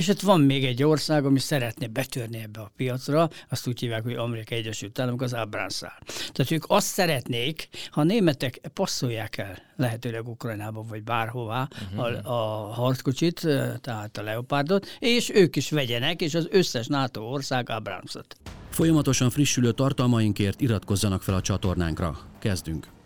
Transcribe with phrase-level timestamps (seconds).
[0.00, 4.02] És ott van még egy ország, ami szeretne betörni ebbe a piacra, azt úgy hívják,
[4.02, 5.98] hogy Amerikai Egyesült Államok, az Abránszál.
[6.32, 12.30] Tehát ők azt szeretnék, ha a németek passzolják el lehetőleg Ukrajnába vagy bárhová uh-huh.
[12.30, 13.40] a, a harckocsit,
[13.80, 18.36] tehát a Leopardot, és ők is vegyenek, és az összes NATO ország Abramsot.
[18.70, 22.18] Folyamatosan frissülő tartalmainkért iratkozzanak fel a csatornánkra.
[22.38, 22.99] Kezdünk!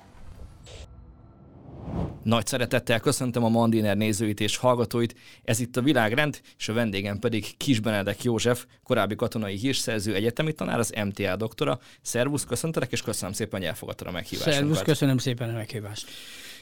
[2.22, 7.18] Nagy szeretettel köszöntöm a Mandiner nézőit és hallgatóit, ez itt a Világrend, és a vendégem
[7.18, 11.78] pedig Kis Benedek József, korábbi katonai hírszerző, egyetemi tanár, az MTA doktora.
[12.02, 14.52] Szervusz, köszöntelek, és köszönöm szépen, hogy elfogadtad a meghívást.
[14.52, 16.06] Szervusz, köszönöm szépen a meghívást.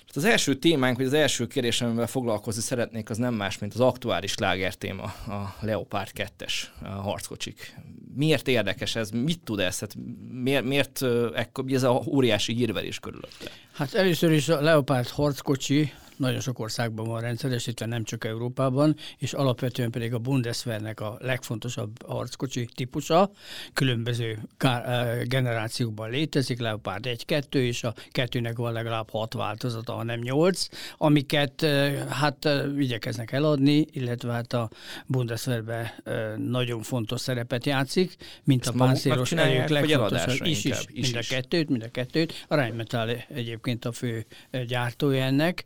[0.07, 3.75] Hát az első témánk, vagy az első kérdés, amivel foglalkozni szeretnék, az nem más, mint
[3.75, 4.35] az aktuális
[4.79, 6.53] téma, a Leopard 2-es
[6.83, 7.77] harckocsik.
[8.15, 9.11] Miért érdekes ez?
[9.11, 9.79] Mit tud ez?
[9.79, 9.95] Hát
[10.31, 11.03] miért, miért
[11.69, 13.51] ez a óriási hírverés körülötte?
[13.73, 15.93] Hát először is a Leopard harckocsi
[16.23, 22.07] nagyon sok országban van rendszeresítve, nem csak Európában, és alapvetően pedig a Bundeswehrnek a legfontosabb
[22.07, 23.31] harckocsi típusa,
[23.73, 24.39] különböző
[25.25, 31.67] generációkban létezik, Leopard 1-2, és a kettőnek van legalább hat változata, hanem nyolc, amiket
[32.09, 34.71] hát igyekeznek eladni, illetve hát a
[35.07, 36.03] Bundeswehrbe
[36.37, 41.27] nagyon fontos szerepet játszik, mint Ezt a páncélos erők legfontosabb is, is, is, mind a
[41.29, 42.45] kettőt, mind a kettőt.
[42.49, 44.27] A Rheinmetall egyébként a fő
[44.67, 45.65] gyártója ennek,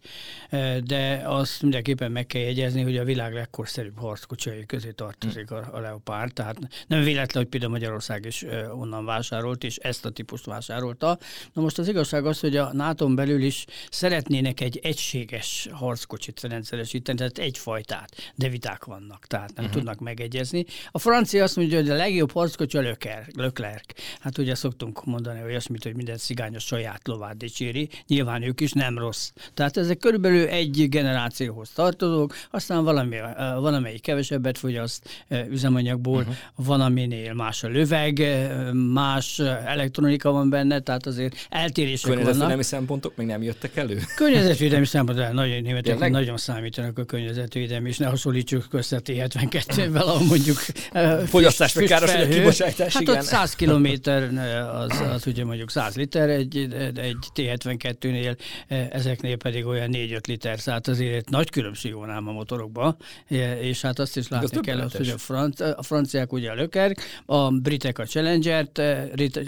[0.85, 5.81] de azt mindenképpen meg kell jegyezni, hogy a világ legkorszerűbb harckocsai közé tartozik a, a
[5.81, 11.19] Leopard, tehát nem véletlen, hogy például Magyarország is onnan vásárolt, és ezt a típust vásárolta.
[11.53, 17.19] Na most az igazság az, hogy a nato belül is szeretnének egy egységes harckocsit rendszeresíteni,
[17.19, 19.81] tehát egyfajtát, de viták vannak, tehát nem uh-huh.
[19.81, 20.65] tudnak megegyezni.
[20.91, 22.97] A francia azt mondja, hogy a legjobb harckocsi a
[23.35, 23.85] Leclerc.
[24.21, 28.99] Hát ugye szoktunk mondani olyasmit, hogy minden cigányos saját lovát dicséri, nyilván ők is nem
[28.99, 29.31] rossz.
[29.55, 33.17] Tehát ezek körülbelül körülbelül egy generációhoz tartozók, aztán valami,
[33.59, 36.34] valamelyik kevesebbet fogyaszt üzemanyagból, uh-huh.
[36.55, 38.23] van, aminél más a löveg,
[38.93, 42.17] más elektronika van benne, tehát azért eltérések vannak.
[42.19, 44.00] Környezetvédelmi szempontok még nem jöttek elő?
[44.16, 50.27] Környezetvédelmi szempontok, nagyon németek nagyon számítanak a környezetvédelmi, és ne hasonlítsuk össze a T72-vel, ahol
[50.27, 50.56] mondjuk
[51.27, 53.16] fogyasztásra káros a kibocsátás, Hát igen.
[53.16, 54.31] ott 100 kilométer,
[54.75, 56.56] az, az ugye mondjuk 100 liter egy,
[56.94, 58.37] egy T72-nél,
[58.91, 62.97] ezeknél pedig olyan 4 4-5 liter, tehát azért nagy különbség van ám a motorokban,
[63.60, 67.50] és hát azt is látni kell, hogy a, franc, a franciák ugye a Leclerc, a
[67.50, 68.81] britek a Challenger-t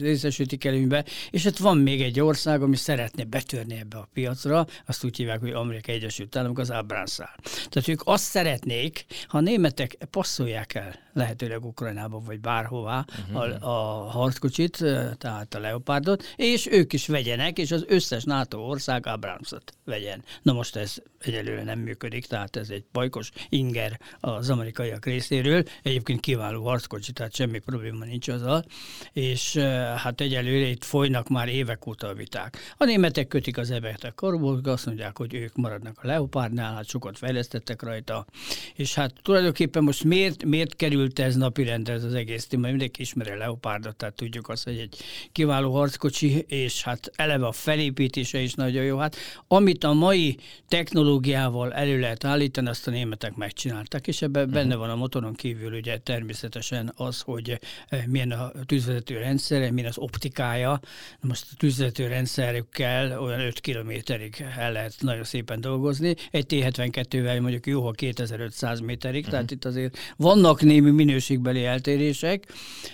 [0.00, 5.04] részesítik előnybe, és ott van még egy ország, ami szeretne betörni ebbe a piacra, azt
[5.04, 7.34] úgy hívják, hogy Amerikai Egyesült Államok, az Abránszál.
[7.68, 13.62] Tehát ők azt szeretnék, ha a németek passzolják el lehetőleg Ukrajnába vagy bárhová uh-huh.
[13.62, 18.58] a, a harckocsit, eh, tehát a Leopardot, és ők is vegyenek, és az összes NATO
[18.58, 20.24] ország Abramsot vegyen.
[20.42, 25.62] Na most ez egyelőre nem működik, tehát ez egy bajkos inger az amerikaiak részéről.
[25.82, 28.64] Egyébként kiváló harckocsi, tehát semmi probléma nincs azzal.
[29.12, 29.56] És
[29.96, 32.74] hát egyelőre itt folynak már évek óta a viták.
[32.76, 36.88] A németek kötik az ebet a korból, azt mondják, hogy ők maradnak a Leopardnál, hát
[36.88, 38.26] sokat fejlesztettek rajta.
[38.74, 42.68] És hát tulajdonképpen most miért, miért került ez napirendre ez az egész téma?
[42.68, 44.96] Mindenki ismeri a Leopardot, tehát tudjuk azt, hogy egy
[45.32, 48.96] kiváló harckocsi, és hát eleve a felépítése is nagyon jó.
[48.98, 49.16] Hát
[49.48, 50.36] amit a mai
[50.68, 54.58] technológiával elő lehet állítani, azt a németek megcsinálták, és ebben uh-huh.
[54.58, 59.88] benne van a motoron kívül ugye természetesen az, hogy eh, milyen a tűzvezető rendszere, milyen
[59.88, 60.80] az optikája.
[61.20, 66.14] Most a tűzvezető rendszerükkel olyan 5 kilométerig el lehet nagyon szépen dolgozni.
[66.30, 69.32] Egy T-72-vel mondjuk jó, ha 2500 méterig, uh-huh.
[69.32, 72.52] tehát itt azért vannak némi minőségbeli eltérések,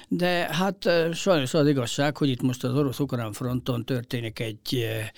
[0.08, 5.08] de hát eh, sajnos az igazság, hogy itt most az orosz-ukrán fronton történik egy eh,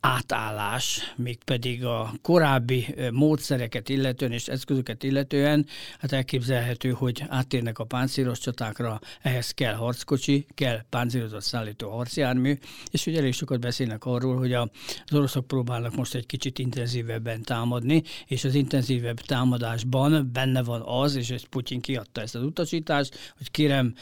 [0.00, 1.38] átállás, még
[1.80, 5.66] pedig a korábbi módszereket illetően és eszközöket illetően,
[5.98, 12.58] hát elképzelhető, hogy áttérnek a páncélos csatákra, ehhez kell harckocsi, kell páncélozott szállító harcjármű,
[12.90, 14.68] és ugye elég sokat beszélnek arról, hogy az
[15.12, 21.30] oroszok próbálnak most egy kicsit intenzívebben támadni, és az intenzívebb támadásban benne van az, és
[21.30, 23.94] ezt Putyin kiadta ezt az utasítást, hogy kérem,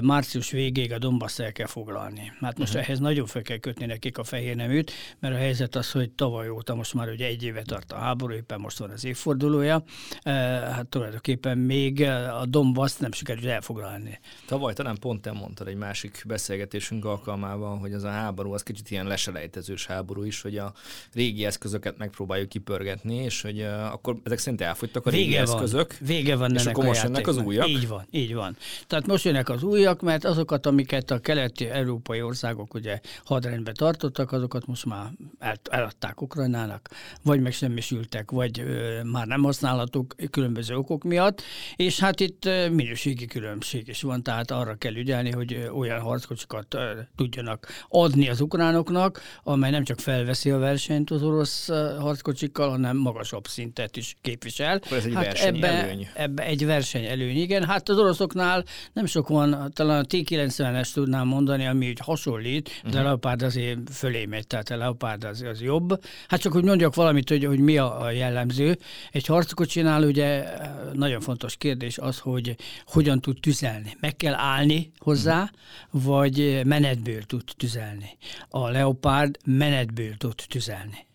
[0.00, 2.32] március végéig a Donbass el kell foglalni.
[2.40, 2.88] Hát most uh-huh.
[2.88, 6.48] ehhez nagyon fel kell kötni nekik a fehér neműt, mert a helyzet az, hogy tavaly
[6.48, 9.82] óta most már ugye egy éve tart a háború, éppen most van az évfordulója,
[10.24, 12.02] hát tulajdonképpen még
[12.40, 14.20] a Donbass nem sikerült elfoglalni.
[14.46, 18.90] Tavaly talán pont te mondtad egy másik beszélgetésünk alkalmával, hogy az a háború az kicsit
[18.90, 20.72] ilyen leselejtezős háború is, hogy a
[21.12, 25.96] régi eszközöket megpróbáljuk kipörgetni, és hogy akkor ezek szerint elfogytak a régi Vége eszközök.
[25.98, 26.08] Van.
[26.08, 27.68] Vége van és ennek akkor most jönnek az újak.
[27.68, 28.56] Így van, így van.
[28.86, 34.32] Tehát most jönnek az újak, mert azokat, amiket a keleti európai országok ugye hadrendbe tartottak,
[34.32, 36.88] azokat most már el, eladták Ukrajnának,
[37.22, 41.42] vagy megsemmisültek, vagy ö, már nem használhatók különböző okok miatt,
[41.76, 46.90] és hát itt minőségi különbség is van, tehát arra kell ügyelni, hogy olyan harckocsikat ö,
[47.16, 51.68] tudjanak adni az ukránoknak, amely nem csak felveszi a versenyt az orosz
[51.98, 54.76] harckocsikkal, hanem magasabb szintet is képvisel.
[54.76, 55.38] Akkor ez egy hát.
[55.38, 57.64] Ebbe, ebbe egy versenyelőny, igen.
[57.64, 62.88] Hát az oroszoknál nem sok van, talán a T-90-es tudnám mondani, ami úgy hasonlít, de
[62.88, 63.00] uh-huh.
[63.00, 66.04] a Leopard azért fölé megy, tehát a Leopard az, az jobb.
[66.28, 68.78] Hát csak hogy mondjak valamit, hogy, hogy mi a, jellemző.
[69.12, 70.44] Egy harckocsinál ugye
[70.92, 72.56] nagyon fontos kérdés az, hogy
[72.86, 73.96] hogyan tud tüzelni.
[74.00, 75.50] Meg kell állni hozzá,
[75.90, 78.16] vagy menetből tud tüzelni.
[78.48, 81.06] A Leopard menetből tud tüzelni.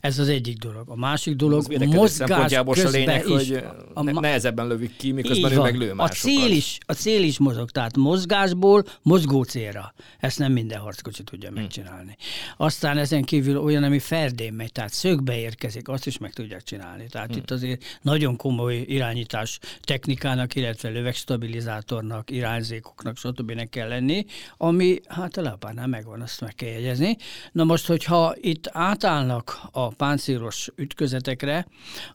[0.00, 0.88] Ez az egyik dolog.
[0.88, 3.48] A másik dolog, a mozgás közben a lényeg, is.
[3.48, 3.64] Hogy
[3.94, 7.38] a ma- nehezebben lövik ki, miközben ő meg lő a cél, is, a cél is
[7.38, 9.94] mozog, tehát mozgásból mozgó célra.
[10.18, 11.60] Ezt nem minden harckocsi tudja hmm.
[11.60, 12.16] megcsinálni.
[12.56, 17.06] Aztán ezen kívül olyan, ami ferdén megy, tehát szögbe érkezik, azt is meg tudják csinálni.
[17.10, 17.38] Tehát hmm.
[17.38, 23.68] itt azért nagyon komoly irányítás technikának, illetve lövegstabilizátornak, irányzékoknak, stb.
[23.68, 24.24] kell lenni,
[24.56, 27.16] ami hát a leopárnál megvan, azt meg kell jegyezni.
[27.52, 31.66] Na most, hogyha itt átállnak a páncélos ütközetekre,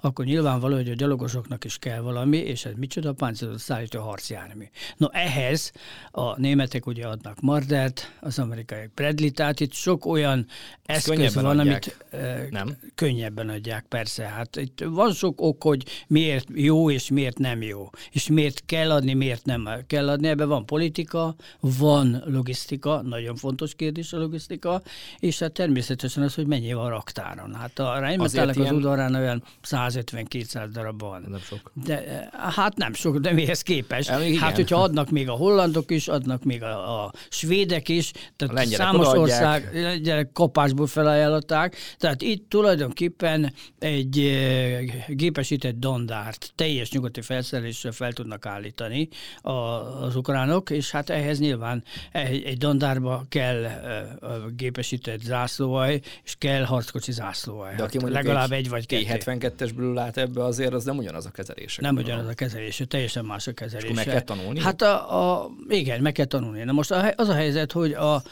[0.02, 4.64] akkor nyilvánvaló, hogy a gyalogosoknak is kell valami, és ez micsoda páncélos szállító harcjármű.
[4.98, 5.72] No ehhez
[6.12, 10.46] a németek ugye adnak Mardert, az amerikaiak Bradley, tehát itt sok olyan
[10.86, 11.98] Ezt eszköz van, adják.
[12.12, 12.78] amit Nem?
[12.96, 14.24] könnyebben adják, persze.
[14.24, 18.92] Hát itt van sok ok, hogy miért jó és miért nem jó, és miért kell
[18.92, 20.28] adni, miért nem kell adni.
[20.28, 24.82] Ebben van politika, van logisztika, nagyon fontos kérdés a logisztika,
[25.20, 27.56] és hát természetesen az, hogy mennyi van raktár áron.
[27.56, 31.26] Hát a Rheinmetallnek az udvarán olyan 150-200 darab van.
[31.28, 31.72] Nem sok.
[31.74, 34.10] De, hát nem sok, de mihez képest.
[34.10, 38.66] El, hát, hogyha adnak még a hollandok is, adnak még a, a svédek is, tehát
[38.66, 41.76] a számos ország lengyelek kapásból felajánlották.
[41.98, 49.10] Tehát itt tulajdonképpen egy e, gépesített dandárt teljes nyugati felszereléssel fel tudnak állítani
[49.42, 54.18] a, az ukránok, és hát ehhez nyilván egy, egy dandárba kell e,
[54.56, 57.76] gépesített zászlóaj, és kell harckocsi zászlóalj.
[57.76, 59.32] De aki mondjuk legalább egy, egy vagy kettő.
[59.38, 61.78] T72-esből lát ebbe, azért az nem ugyanaz a kezelés.
[61.78, 63.92] Nem ugyanaz a kezelés, teljesen más a kezelés.
[63.92, 64.60] meg kell tanulni?
[64.60, 66.64] Hát a, a, igen, meg kell tanulni.
[66.64, 68.24] Na most az a helyzet, hogy a,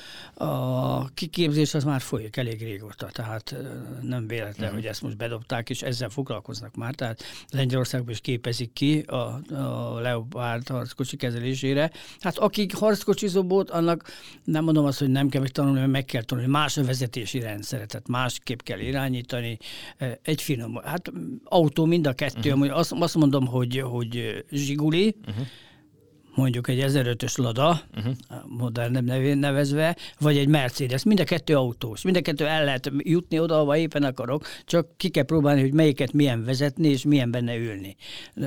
[0.45, 3.55] a kiképzés az már folyik elég régóta, tehát
[4.01, 4.73] nem véletlen, uh-huh.
[4.73, 6.95] hogy ezt most bedobták, és ezzel foglalkoznak már.
[6.95, 11.91] Tehát Lengyelországban is képezik ki a, a Leopard harckocsi kezelésére.
[12.19, 14.03] Hát akik harckocsizóbot, annak
[14.43, 16.49] nem mondom azt, hogy nem kell megtanulni, mert meg kell tanulni.
[16.49, 19.57] Más a vezetési rendszer, tehát másképp kell irányítani.
[20.21, 21.11] Egy finom, hát
[21.43, 22.77] autó mind a kettő, uh-huh.
[22.77, 25.45] azt, azt mondom, hogy, hogy zsiguli, uh-huh
[26.35, 28.13] mondjuk egy 1005-ös Lada, uh-huh.
[28.47, 31.03] modern nevén nevezve, vagy egy Mercedes.
[31.03, 32.01] Mind a kettő autós.
[32.01, 35.73] Mind a kettő el lehet jutni oda, ahova éppen akarok, csak ki kell próbálni, hogy
[35.73, 37.95] melyiket milyen vezetni, és milyen benne ülni.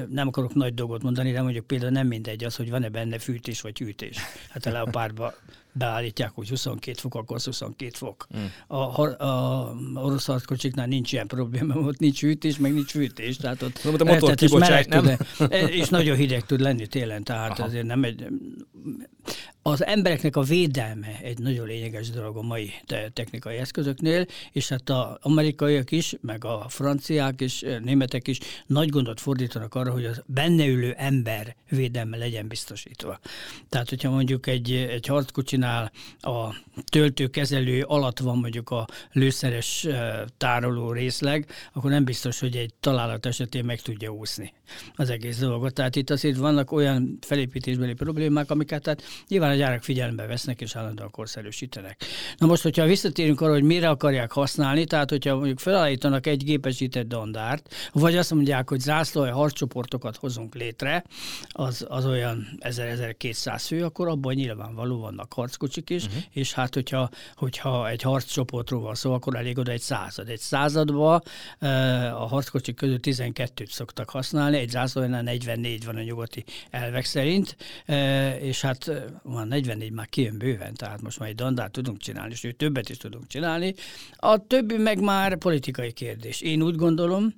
[0.09, 3.61] Nem akarok nagy dolgot mondani, de mondjuk például nem mindegy az, hogy van-e benne fűtés
[3.61, 4.17] vagy hűtés.
[4.49, 5.33] Hát a Leopardban
[5.79, 8.27] beállítják, hogy 22 fok, akkor 22 fok.
[8.37, 8.45] Mm.
[8.67, 13.37] A, a, a orosz harckocsiknál nincs ilyen probléma, ott nincs hűtés, meg nincs fűtés.
[13.37, 15.17] Tehát ott a motor kibocsát, nem?
[15.37, 17.69] Tud, és nagyon hideg tud lenni télen, tehát Aha.
[17.69, 18.27] azért nem egy
[19.63, 22.73] az embereknek a védelme egy nagyon lényeges dolog a mai
[23.13, 29.21] technikai eszközöknél, és hát az amerikaiak is, meg a franciák és németek is nagy gondot
[29.21, 33.19] fordítanak arra, hogy az benne ülő ember védelme legyen biztosítva.
[33.69, 35.66] Tehát, hogyha mondjuk egy, egy harckocsinál
[36.21, 36.55] a
[36.91, 39.87] töltőkezelő alatt van mondjuk a lőszeres
[40.37, 44.53] tároló részleg, akkor nem biztos, hogy egy találat esetén meg tudja úszni
[44.95, 45.75] az egész dolgot.
[45.75, 50.77] Tehát itt azért vannak olyan felépítésbeli problémák, amiket tehát nyilván a gyárak figyelembe vesznek és
[50.77, 52.05] állandóan korszerűsítenek.
[52.39, 57.07] Na most, hogyha visszatérünk arra, hogy mire akarják használni, tehát hogyha mondjuk felállítanak egy gépesített
[57.07, 61.05] dandárt, vagy azt mondják, hogy zászlói harccsoportokat hozunk létre,
[61.49, 66.23] az, az olyan 1000-1200 fő, akkor abban nyilvánvaló vannak harckocsik is, uh-huh.
[66.31, 70.29] és hát hogyha, hogyha egy harccsoportról van szó, akkor elég oda egy század.
[70.29, 71.23] Egy században
[72.13, 77.57] a harckocsik közül 12-t szoktak használni, egy zászlójánál 44 van a nyugati elvek szerint,
[78.41, 78.91] és hát
[79.23, 82.97] van 44 már kijön bőven, tehát most már egy dandát tudunk csinálni, és többet is
[82.97, 83.75] tudunk csinálni.
[84.17, 86.41] A többi meg már politikai kérdés.
[86.41, 87.35] Én úgy gondolom,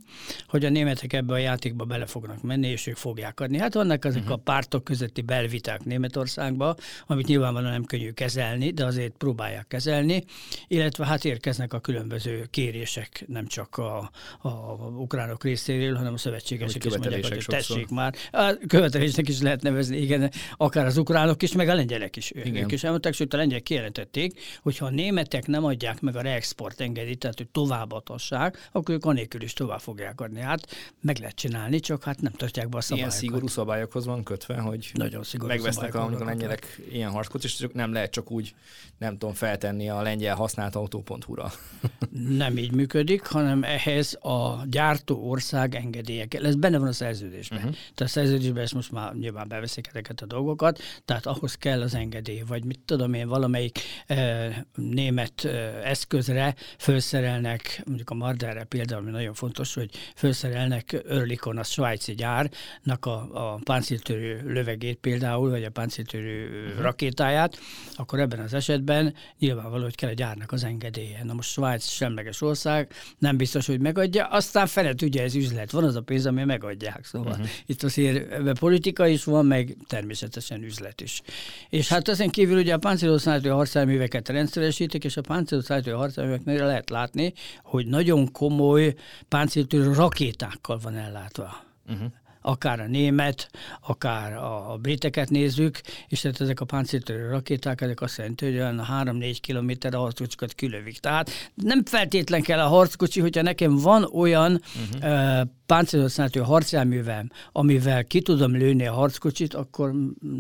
[0.49, 3.59] hogy a németek ebbe a játékba bele fognak menni, és ők fogják adni.
[3.59, 4.37] Hát vannak ezek uh-huh.
[4.37, 10.25] a pártok közötti belviták Németországba, amit nyilvánvalóan nem könnyű kezelni, de azért próbálják kezelni,
[10.67, 14.11] illetve hát érkeznek a különböző kérések, nem csak a,
[14.41, 14.49] a,
[14.97, 18.15] ukránok részéről, hanem a szövetségesek is mondják, hogy tessék már.
[18.33, 22.31] A követelésnek is lehet nevezni, igen, akár az ukránok is, meg a lengyelek is.
[22.31, 22.62] Igen.
[22.62, 26.21] Ők is elmondták, sőt a lengyelek kijelentették, hogy ha a németek nem adják meg a
[26.21, 30.41] reexport engedélyt, tehát hogy továbbadhassák, akkor ők anélkül is tovább fogják adni.
[30.41, 30.67] Hát
[31.00, 33.21] meg lehet csinálni, csak hát nem tartják be a szabályokat.
[33.21, 37.67] Ilyen szigorú szabályokhoz van kötve, hogy Nagyon szigorú megvesznek a, a lengyelek ilyen harckocsit, és
[37.73, 38.55] nem lehet csak úgy,
[38.99, 41.52] nem tudom, feltenni a lengyel használt autó.hu-ra.
[42.43, 46.47] nem így működik, hanem ehhez a gyártó ország engedélye kell.
[46.47, 47.59] Ez benne van a szerződésben.
[47.59, 47.73] Uh-huh.
[47.73, 51.95] Tehát a szerződésben ezt most már nyilván beveszik ezeket a dolgokat, tehát ahhoz kell az
[51.95, 55.49] engedély, vagy mit tudom én, valamelyik e, német e,
[55.85, 63.07] eszközre felszerelnek, mondjuk a Marderre például, ami nagyon fontos, hogy felszerelnek Örlikon, a svájci gyárnak
[63.07, 66.83] a, a páncéltörő lövegét például, vagy a páncéltörő uh-huh.
[66.83, 67.59] rakétáját,
[67.94, 71.25] akkor ebben az esetben nyilvánvaló, hogy kell a gyárnak az engedélye.
[71.25, 75.70] Na most Svájc semleges ország, nem biztos, hogy megadja, aztán fele tudja, ez üzlet.
[75.70, 77.04] Van az a pénz, ami megadják.
[77.04, 77.49] Szóval uh-huh.
[77.66, 81.23] itt azért politika is van, meg természetesen üzlet is.
[81.68, 87.32] És hát ezen kívül ugye a páncéloszállító harcjárműveket rendszeresítik, és a páncéloszállító harcjárműveknél lehet látni,
[87.62, 88.94] hogy nagyon komoly
[89.28, 91.64] páncéltörő rakétákkal van ellátva.
[91.88, 92.12] Uh-huh
[92.49, 93.50] akár a német,
[93.87, 98.55] akár a, a briteket nézzük, és tehát ezek a páncéltörő rakéták, ezek azt jelenti, hogy
[98.55, 100.99] olyan 3-4 kilométer a harckocsikat kilövik.
[100.99, 104.62] Tehát nem feltétlen kell a harckocsi, hogyha nekem van olyan
[104.93, 105.40] uh-huh.
[105.40, 109.93] uh, páncélhasználati harcjárművem, amivel ki tudom lőni a harckocsit, akkor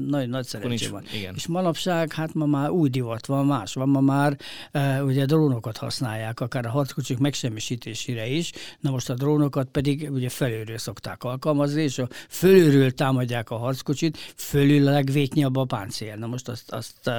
[0.06, 1.04] nagyon nagy szerencsé van.
[1.14, 1.34] Igen.
[1.36, 4.36] És manapság, hát ma már új divat van, más van, ma már
[4.72, 10.28] uh, ugye drónokat használják, akár a harckocsik megsemmisítésére is, na most a drónokat pedig ugye
[10.28, 16.16] felülről szokták alkalmazni, és a fölülről támadják a harckocsit, fölül a legvétnyabb a páncél.
[16.16, 17.10] Na most azt, azt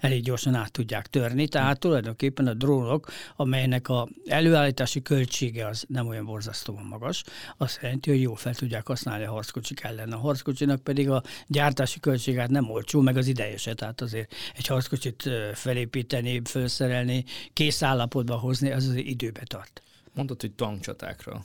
[0.00, 6.06] elég gyorsan át tudják törni, tehát tulajdonképpen a drónok, amelynek a előállítási költsége az nem
[6.06, 7.22] olyan borzasztóan magas,
[7.56, 10.12] azt jelenti, hogy jól fel tudják használni a harckocsik ellen.
[10.12, 13.74] A harckocsinak pedig a gyártási költségát nem olcsó, meg az ideje se.
[13.74, 19.82] Tehát azért egy harckocsit felépíteni, felszerelni, kész állapotba hozni, az az időbe tart.
[20.14, 21.44] Mondod, hogy tankcsatákra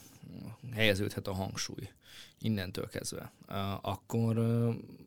[0.75, 1.89] helyeződhet a hangsúly
[2.45, 3.31] innentől kezdve,
[3.81, 4.37] akkor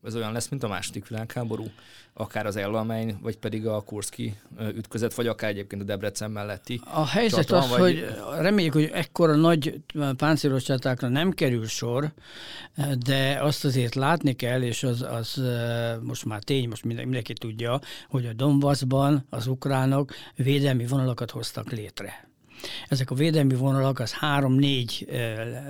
[0.05, 1.65] ez olyan lesz, mint a második világháború,
[2.13, 4.37] akár az Ellalmány, vagy pedig a Kurszki
[4.75, 6.81] ütközet, vagy akár egyébként a Debrecen melletti.
[6.85, 7.79] A helyzet csata, az, vagy...
[7.79, 8.05] hogy
[8.41, 9.81] reméljük, hogy ekkora nagy
[10.17, 12.13] páncélos csatákra nem kerül sor,
[13.07, 15.43] de azt azért látni kell, és az, az
[16.03, 22.29] most már tény, most mindenki tudja, hogy a Donbassban az ukránok védelmi vonalakat hoztak létre
[22.89, 25.09] ezek a védelmi vonalak az három-négy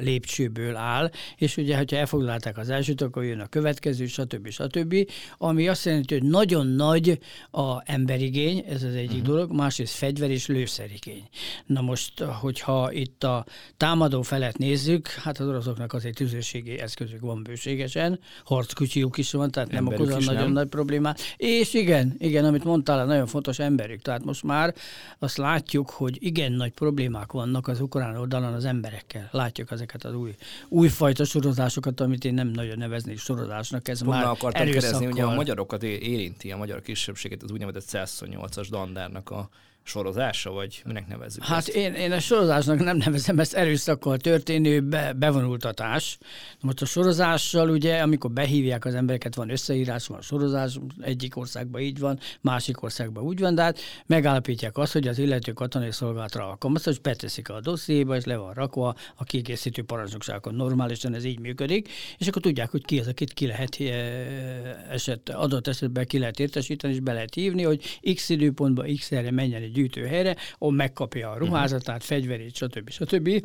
[0.01, 4.49] lépcsőből áll, és ugye, ha elfoglalták az elsőt, akkor jön a következő, stb.
[4.49, 4.95] stb.
[5.39, 7.19] Ami azt jelenti, hogy nagyon nagy
[7.51, 9.27] a emberigény, ez az egyik uh-huh.
[9.27, 11.29] dolog, másrészt fegyver és lőszerigény.
[11.67, 13.45] Na most, hogyha itt a
[13.77, 19.71] támadó felet nézzük, hát az oroszoknak azért tüzérségi eszközük van bőségesen, harckocsiuk is van, tehát
[19.71, 20.53] nem okoz nagyon nem.
[20.53, 21.21] nagy problémát.
[21.37, 24.03] És igen, igen, amit mondtál, nagyon fontos emberük.
[24.03, 24.75] Tehát most már
[25.19, 29.29] azt látjuk, hogy igen nagy problémák vannak az ukrán oldalon az emberekkel.
[29.31, 30.35] Látjuk ezeket az új,
[30.69, 33.89] újfajta sorozásokat, amit én nem nagyon neveznék sorozásnak.
[33.89, 38.67] Ez Pont már akartam kerezni, ugye a magyarokat érinti, a magyar kisebbséget, az úgynevezett 128-as
[38.71, 39.49] dandárnak a
[39.89, 41.69] sorozása, vagy minek nevezzük Hát ezt?
[41.69, 46.19] én, én a sorozásnak nem nevezem, ezt erőszakkal történő be, bevonultatás.
[46.61, 51.99] Most a sorozással ugye, amikor behívják az embereket, van összeírás, van sorozás, egyik országban így
[51.99, 56.91] van, másik országban úgy van, de hát megállapítják azt, hogy az illető katonai szolgálatra alkalmazta,
[56.91, 60.55] és beteszik a dossziéba, és le van rakva a kiegészítő parancsnokságon.
[60.55, 65.29] Normálisan ez így működik, és akkor tudják, hogy ki az, akit ki lehet eh, eset,
[65.29, 69.63] adott esetben ki lehet értesíteni, és be lehet hívni, hogy x időpontban x erre menjen
[69.63, 72.91] egy gyűjtőhelyre, ahol megkapja a ruházatát, fegyverét, stb.
[72.91, 73.45] stb.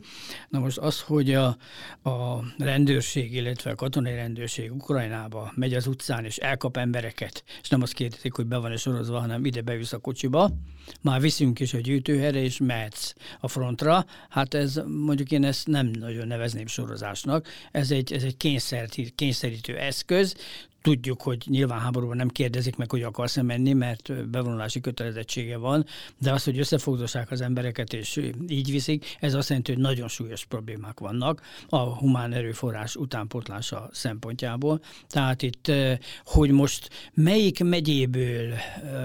[0.49, 1.57] Na most az, hogy a,
[2.03, 7.81] a rendőrség, illetve a katonai rendőrség Ukrajnába megy az utcán, és elkap embereket, és nem
[7.81, 10.49] azt kérdezik, hogy be van-e sorozva, hanem ide bevisz a kocsiba,
[11.01, 14.05] már viszünk is a gyűjtőhelyre, és mehetsz a frontra.
[14.29, 17.47] Hát ez mondjuk én ezt nem nagyon nevezném sorozásnak.
[17.71, 18.37] Ez egy, ez egy
[19.15, 20.35] kényszerítő eszköz,
[20.83, 25.85] Tudjuk, hogy nyilván háborúban nem kérdezik meg, hogy akarsz-e menni, mert bevonulási kötelezettsége van,
[26.19, 30.45] de az, hogy összefogdossák az embereket és így viszik, ez azt jelenti, hogy nagyon súlyos
[30.45, 34.81] problémák vannak a humán erőforrás utánpotlása szempontjából.
[35.07, 35.71] Tehát itt,
[36.25, 38.53] hogy most melyik megyéből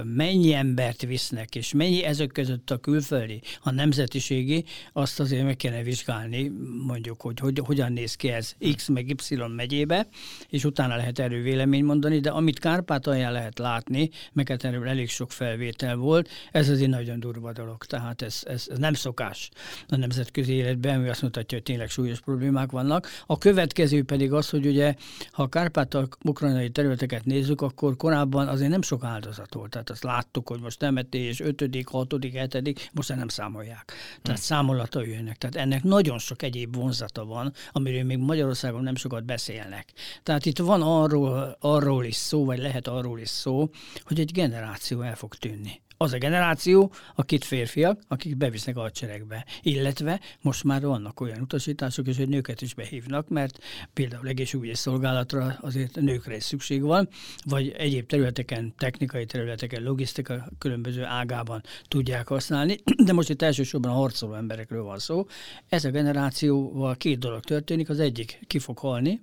[0.04, 5.82] mennyi embert visznek, és mennyi ezek között a külföldi, a nemzetiségi, azt azért meg kellene
[5.82, 6.52] vizsgálni,
[6.86, 10.08] mondjuk, hogy, hogy hogyan néz ki ez X meg Y megyébe,
[10.48, 15.32] és utána lehet erővélemény vélemény mondani, de amit Kárpátalján lehet látni, meg erről elég sok
[15.32, 17.84] felvétel volt, ez az egy nagyon durva dolog.
[17.84, 19.50] Tehát ez, ez, ez nem szokás
[19.88, 23.08] a nemzetközi életben, ami azt mutatja, hogy tényleg súlyos problémák vannak.
[23.26, 24.94] A következő pedig az, hogy ugye,
[25.30, 29.70] ha a Kárpátal ukrajnai területeket nézzük, akkor korábban azért nem sok áldozat volt.
[29.70, 33.84] Tehát azt láttuk, hogy most temetés, ötödik, hatodik, hetedik, most nem számolják.
[34.22, 34.48] Tehát hmm.
[34.48, 35.38] számolata jönnek.
[35.38, 39.92] Tehát ennek nagyon sok egyéb vonzata van, amiről még Magyarországon nem sokat beszélnek.
[40.22, 43.68] Tehát itt van arról, arról is szó, vagy lehet arról is szó,
[44.02, 49.44] hogy egy generáció el fog tűnni az a generáció, akit férfiak, akik bevisznek a hadseregbe.
[49.62, 53.58] Illetve most már vannak olyan utasítások is, hogy nőket is behívnak, mert
[53.92, 57.08] például egészségügyi szolgálatra azért nőkre is szükség van,
[57.44, 63.94] vagy egyéb területeken, technikai területeken, logisztika különböző ágában tudják használni, de most itt elsősorban a
[63.94, 65.26] harcoló emberekről van szó.
[65.68, 69.20] Ez a generációval két dolog történik, az egyik ki fog halni,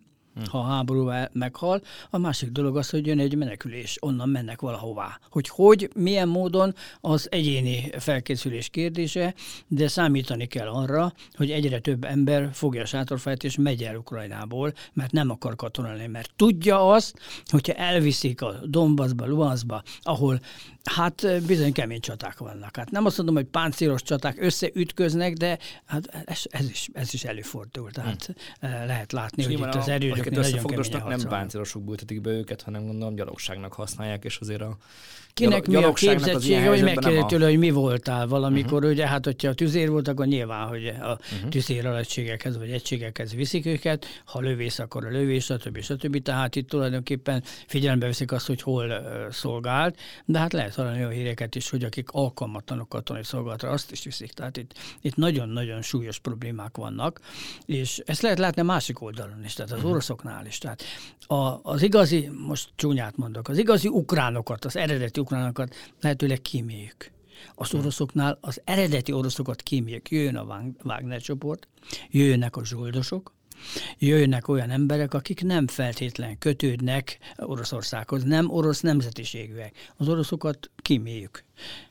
[0.50, 1.82] ha a háború meghal.
[2.10, 5.20] A másik dolog az, hogy jön egy menekülés, onnan mennek valahová.
[5.30, 9.34] Hogy hogy, milyen módon, az egyéni felkészülés kérdése,
[9.68, 14.74] de számítani kell arra, hogy egyre több ember fogja a sátorfájt és megy el Ukrajnából,
[14.94, 20.40] mert nem akar katonálni, mert tudja azt, hogyha elviszik a Donbassba, Luhanszba, ahol
[20.86, 22.78] Hát bizony kemény csaták vannak.
[22.78, 27.24] Hát nem azt mondom, hogy páncélos csaták összeütköznek, de hát ez, ez, is, ez is
[27.24, 27.92] előfordul.
[27.92, 28.70] Tehát hmm.
[28.70, 32.86] lehet látni, és hogy itt az erődök nagyon keményen Nem páncélosok bültetik be őket, hanem
[32.86, 34.78] gondolom gyalogságnak használják, és azért a
[35.36, 38.92] Kinek mi a képzettsége, hogy megkérdezi tőle, hogy mi voltál valamikor, uh-huh.
[38.92, 41.50] ugye, hát hogyha tüzér volt, akkor nyilván, hogy a uh-huh.
[41.50, 45.82] tüzér alattségekhez vagy egységekhez viszik őket, ha lövész, akkor a lövés, stb.
[45.82, 46.22] stb.
[46.22, 51.12] Tehát itt tulajdonképpen figyelembe veszik azt, hogy hol uh, szolgált, de hát lehet hallani olyan
[51.12, 54.32] híreket is, hogy akik alkalmatlanok katonai szolgálatra, azt is viszik.
[54.32, 57.20] Tehát itt, itt nagyon-nagyon súlyos problémák vannak,
[57.66, 59.92] és ezt lehet látni a másik oldalon is, tehát az uh-huh.
[59.92, 60.58] oroszoknál is.
[60.58, 60.84] Tehát
[61.28, 67.12] a, az igazi, most csúnyát mondok, az igazi ukránokat, az eredeti ukránokat lehetőleg kíméljük.
[67.56, 67.78] Az hm.
[67.78, 70.12] oroszoknál az eredeti oroszokat kíméljük.
[70.12, 71.68] Jöjjön a Wagner csoport,
[72.10, 73.34] jöjjenek a zsoldosok,
[74.00, 79.94] jöjjenek olyan emberek, akik nem feltétlen kötődnek Oroszországhoz, nem orosz nemzetiségűek.
[79.98, 81.44] Az oroszokat kíméljük.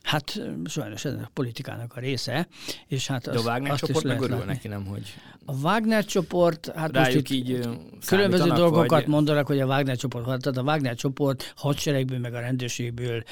[0.02, 2.49] Hát sajnos ez a politikának a része.
[2.87, 5.14] És hát De a Wagner azt csoport meg örül neki, nem, hogy...
[5.47, 7.68] A Wagner csoport, hát Rájuk most így
[8.06, 9.06] különböző dolgokat vagy...
[9.06, 13.23] mondanak, hogy a Wagner csoport, tehát a Wagner csoport hadseregből, meg a rendőrségből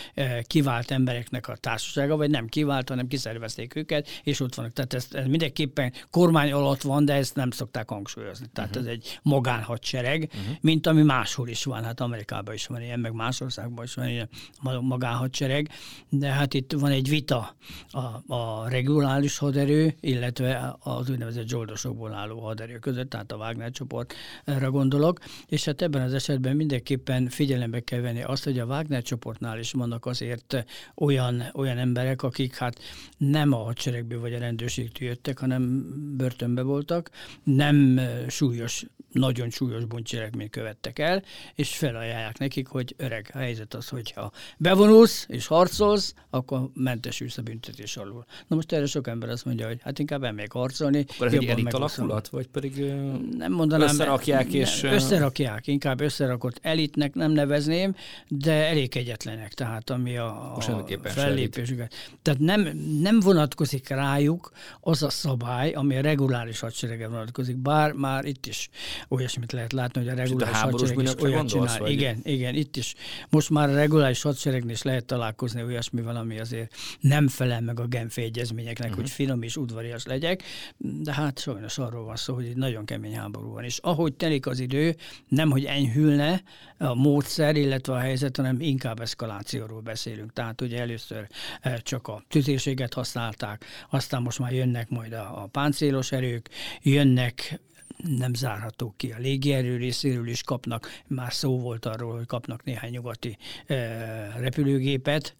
[0.42, 4.72] kivált embereknek a társasága, vagy nem kivált, hanem kiszervezték őket, és ott vannak.
[4.72, 8.46] Tehát ez, ez mindenképpen kormány alatt van, de ezt nem szokták hangsúlyozni.
[8.52, 8.86] Tehát uh-huh.
[8.86, 10.56] ez egy magánhadsereg, uh-huh.
[10.60, 11.84] mint ami máshol is van.
[11.84, 14.28] Hát Amerikában is van ilyen, meg más országban is van ilyen
[14.80, 15.70] magánhadsereg
[16.22, 17.56] de hát itt van egy vita.
[17.90, 24.70] A, a reguláris haderő, illetve az úgynevezett zsoldosokból álló haderő között, tehát a Wagner csoportra
[24.70, 29.58] gondolok, és hát ebben az esetben mindenképpen figyelembe kell venni azt, hogy a Wagner csoportnál
[29.58, 32.78] is vannak azért olyan, olyan emberek, akik hát
[33.16, 37.10] nem a hadseregből vagy a rendőrségtől jöttek, hanem börtönbe voltak,
[37.44, 41.22] nem súlyos nagyon súlyos bűncselekményt követtek el,
[41.54, 47.96] és felajánlják nekik, hogy öreg helyzet az, hogyha bevonulsz és harcolsz, akkor mentesülsz a büntetés
[47.96, 48.26] alól.
[48.46, 51.04] Na most erre sok ember azt mondja, hogy hát inkább elmegyek harcolni.
[51.14, 52.92] Akkor ez egy elit alakulat, vagy pedig
[53.36, 54.80] nem mondanám, összerakják és...
[54.80, 57.94] Nem, összerakják, inkább összerakott elitnek nem nevezném,
[58.28, 60.60] de elég egyetlenek, tehát ami a, a
[61.02, 61.94] fellépésüket.
[62.22, 62.60] Tehát nem,
[63.00, 68.68] nem vonatkozik rájuk az a szabály, ami a reguláris hadserege vonatkozik, bár már itt is
[69.08, 71.78] olyasmit lehet látni, hogy a reguláris hadsereg is olyat csinál.
[71.78, 71.90] Vagy?
[71.90, 72.94] Igen, igen, itt is.
[73.28, 75.62] Most már a reguláris hadseregnél is lehet találkozni
[76.02, 79.02] olyasmivel, ami azért nem felel meg a Genfi egyezményeknek, uh-huh.
[79.02, 80.42] hogy finom és udvarias legyek,
[80.76, 83.64] de hát sajnos arról van szó, hogy egy nagyon kemény háború van.
[83.64, 84.96] És ahogy telik az idő,
[85.28, 86.42] nem hogy enyhülne
[86.78, 90.32] a módszer, illetve a helyzet, hanem inkább eszkalációról beszélünk.
[90.32, 91.26] Tehát ugye először
[91.60, 96.48] eh, csak a tüzérséget használták, aztán most már jönnek majd a, a páncélos erők,
[96.82, 97.60] jönnek
[97.96, 99.12] nem zárható ki.
[99.12, 103.76] A légierő részéről is kapnak, már szó volt arról, hogy kapnak néhány nyugati e,
[104.38, 105.36] repülőgépet,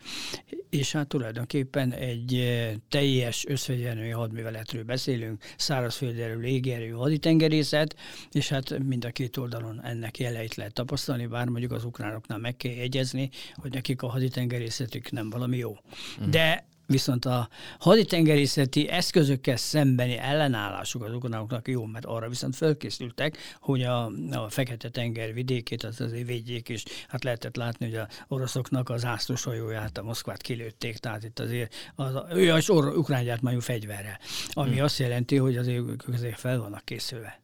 [0.70, 7.96] és hát tulajdonképpen egy e, teljes összfegyelmű hadműveletről beszélünk, szárazfölderő, légierő, haditengerészet,
[8.30, 12.56] és hát mind a két oldalon ennek jeleit lehet tapasztalni, bár mondjuk az ukránoknál meg
[12.56, 15.76] kell jegyezni, hogy nekik a haditengerészetük nem valami jó.
[16.22, 16.30] Mm.
[16.30, 23.82] De Viszont a haditengerészeti eszközökkel szembeni ellenállásuk az ukránoknak jó, mert arra viszont fölkészültek, hogy
[23.82, 29.04] a, a Fekete-tenger vidékét az azért védjék, és hát lehetett látni, hogy a oroszoknak az
[29.04, 34.18] ászlós hajóját, a Moszkvát kilőtték, tehát itt azért az, ő az or, ukrán gyártmányú fegyverrel,
[34.52, 34.84] ami hmm.
[34.84, 37.40] azt jelenti, hogy azért azért fel vannak készülve.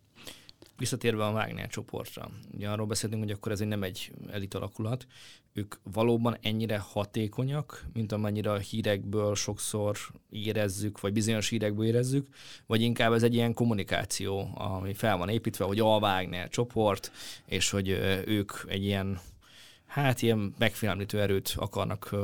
[0.76, 5.06] Visszatérve a Wagner csoportra, ugye arról beszéltünk, hogy akkor ez nem egy elit alakulat,
[5.58, 9.96] ők valóban ennyire hatékonyak, mint amennyire a hírekből sokszor
[10.30, 12.28] érezzük, vagy bizonyos hírekből érezzük,
[12.66, 17.12] vagy inkább ez egy ilyen kommunikáció, ami fel van építve, hogy a Wagner csoport,
[17.46, 17.88] és hogy
[18.26, 19.20] ők egy ilyen
[19.88, 22.14] hát ilyen megfélemlítő erőt akarnak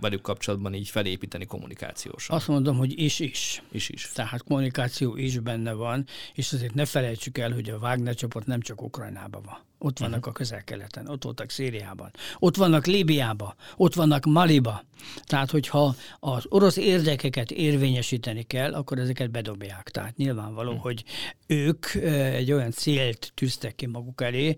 [0.00, 2.36] velük kapcsolatban így felépíteni kommunikációsan.
[2.36, 3.62] Azt mondom, hogy is-is.
[3.70, 4.10] Is-is.
[4.14, 8.60] Tehát kommunikáció is benne van, és azért ne felejtsük el, hogy a Wagner csoport nem
[8.60, 9.58] csak Ukrajnában van.
[9.86, 10.32] Ott vannak uh-huh.
[10.34, 14.84] a közel-keleten, ott voltak Szíriában, ott vannak Líbiában, ott vannak Maliba.
[15.24, 19.90] Tehát, hogyha az orosz érdekeket érvényesíteni kell, akkor ezeket bedobják.
[19.90, 20.84] Tehát nyilvánvaló, uh-huh.
[20.84, 21.04] hogy
[21.46, 21.94] ők
[22.34, 24.56] egy olyan célt tűztek ki maguk elé,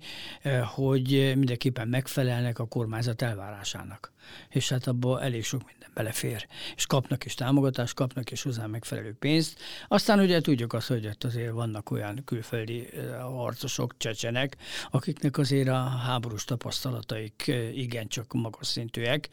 [0.75, 4.13] hogy mindenképpen megfelelnek a kormányzat elvárásának.
[4.49, 9.15] És hát abból elég sok minden belefér, és kapnak is támogatást, kapnak is hozzá megfelelő
[9.19, 9.59] pénzt.
[9.89, 12.89] Aztán ugye tudjuk azt, hogy ott azért vannak olyan külföldi
[13.21, 14.57] harcosok, csecsenek,
[14.91, 19.29] akiknek azért a háborús tapasztalataik igencsak magas szintűek.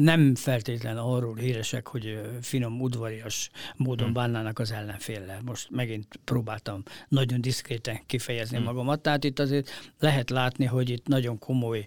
[0.00, 4.14] Nem feltétlen arról híresek, hogy finom, udvarias módon hmm.
[4.14, 5.40] bánnának az ellenféllel.
[5.44, 8.66] Most megint próbáltam nagyon diszkréten kifejezni hmm.
[8.66, 11.86] magamat, tehát itt azért lehet látni, hogy itt nagyon komoly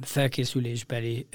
[0.00, 1.26] felkészülésbeli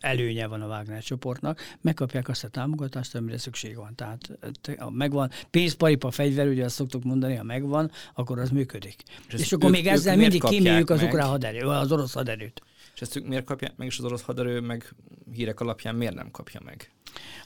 [0.00, 3.94] előnye van a Wagner csoport, csoportnak, megkapják azt a támogatást, amire szükség van.
[3.94, 4.30] Tehát
[4.78, 9.02] ha megvan, pénzparipa, fegyver, ugye azt szoktuk mondani, ha megvan, akkor az működik.
[9.28, 12.62] És, és akkor ők, még ezzel mindig kíméljük az ukrán haderő, az orosz haderőt.
[12.94, 14.94] És ezt ők miért kapják meg, és az orosz haderő meg
[15.32, 16.90] hírek alapján miért nem kapja meg?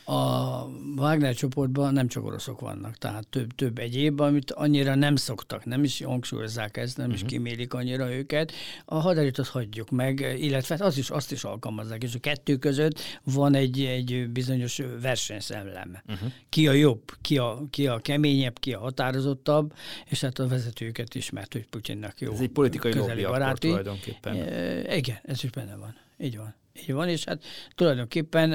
[0.04, 0.62] A
[0.96, 5.84] Wagner csoportban nem csak oroszok vannak, tehát több, több egyéb, amit annyira nem szoktak, nem
[5.84, 7.22] is hangsúlyozzák ezt, nem uh-huh.
[7.22, 7.42] is mhm.
[7.42, 8.52] kimélik annyira őket.
[8.84, 13.00] A haderőt azt hagyjuk meg, illetve az is, azt is alkalmazzák, és a kettő között
[13.22, 15.98] van egy, egy bizonyos versenyszellem.
[16.08, 16.32] Uh-huh.
[16.48, 19.72] Ki a jobb, ki a, ki a keményebb, ki a határozottabb,
[20.06, 22.32] és hát a vezetőket ismert, hogy Putyinnak jó.
[22.32, 23.68] Ez egy politikai lobby baráti.
[23.68, 24.36] tulajdonképpen.
[24.36, 26.03] E, igen, ez is benne van.
[26.18, 26.54] Így van.
[26.80, 28.52] Így van, és hát tulajdonképpen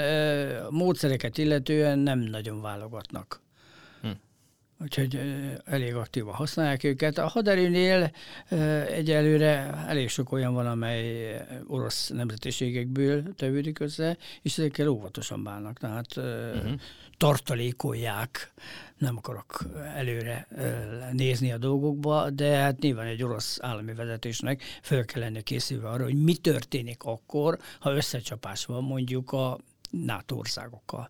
[0.65, 3.41] a módszereket illetően nem nagyon válogatnak.
[4.01, 4.07] Hm.
[4.81, 5.19] Úgyhogy
[5.65, 7.17] elég aktívan használják őket.
[7.17, 8.11] A haderőnél
[8.87, 11.35] egyelőre elég sok olyan van, amely
[11.67, 15.77] orosz nemzetiségekből tevődik össze, és ezekkel óvatosan bánnak.
[15.77, 16.79] Tehát uh-huh
[17.19, 18.53] tartalékolják,
[18.97, 19.63] nem akarok
[19.95, 20.47] előre
[21.11, 26.03] nézni a dolgokba, de hát nyilván egy orosz állami vezetésnek fel kell lenni készülve arra,
[26.03, 29.57] hogy mi történik akkor, ha összecsapás van mondjuk a
[29.89, 31.09] NATO országokkal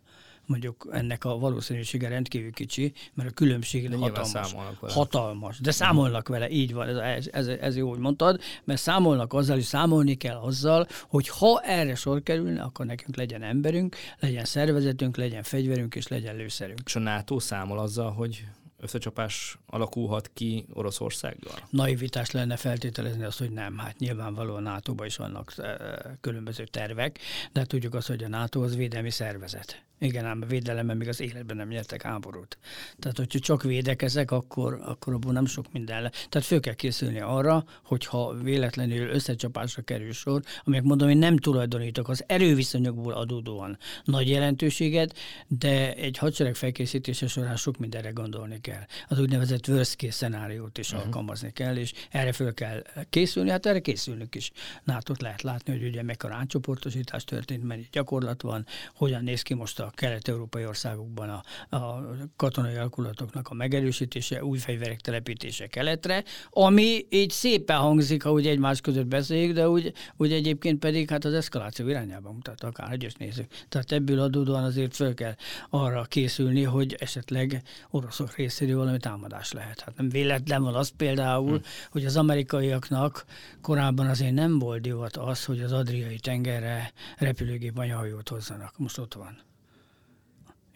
[0.49, 5.59] mondjuk ennek a valószínűsége rendkívül kicsi, mert a különbség hatalmas, hatalmas.
[5.59, 9.65] De számolnak vele, így van, ez, ez, ez jó, hogy mondtad, mert számolnak azzal, és
[9.65, 15.43] számolni kell azzal, hogy ha erre sor kerülne, akkor nekünk legyen emberünk, legyen szervezetünk, legyen
[15.43, 16.81] fegyverünk, és legyen lőszerünk.
[16.85, 18.45] És a NATO számol azzal, hogy
[18.79, 21.55] összecsapás alakulhat ki Oroszországgal?
[21.69, 23.77] Naivitás lenne feltételezni azt, hogy nem.
[23.77, 27.19] Hát nyilvánvalóan NATO-ban is vannak e, különböző tervek,
[27.51, 29.83] de tudjuk azt, hogy a NATO az védelmi szervezet.
[30.01, 32.57] Igen, ám a védelemben még az életben nem nyertek háborút.
[32.97, 36.09] Tehát, hogyha csak védekezek, akkor, akkor abból nem sok minden le.
[36.29, 42.09] Tehát föl kell készülni arra, hogyha véletlenül összecsapásra kerül sor, amelyek mondom, hogy nem tulajdonítok
[42.09, 48.83] az erőviszonyokból adódóan nagy jelentőséget, de egy hadsereg felkészítése során sok mindenre gondolni kell.
[49.07, 51.05] Az úgynevezett worst case szenáriót is uh-huh.
[51.05, 54.51] alkalmazni kell, és erre föl kell készülni, hát erre készülnünk is.
[54.83, 59.79] nato lehet látni, hogy ugye mekkora átcsoportosítás történt, mennyi gyakorlat van, hogyan néz ki most
[59.79, 62.03] a kelet-európai országokban a, a
[62.35, 69.07] katonai alkulatoknak a megerősítése, új fegyverek telepítése keletre, ami így szépen hangzik, ahogy egymás között
[69.07, 73.51] beszéljük, de úgy, úgy egyébként pedig hát az eszkaláció irányába mutat, akár hogy is nézzük.
[73.69, 75.35] Tehát ebből adódóan azért föl kell
[75.69, 79.79] arra készülni, hogy esetleg oroszok részéről valami támadás lehet.
[79.79, 81.61] Hát nem véletlen van az például, hmm.
[81.91, 83.25] hogy az amerikaiaknak
[83.61, 88.77] korábban azért nem volt divat az, hogy az Adriai tengerre repülőgép anyahajót hozzanak.
[88.77, 89.47] Most ott van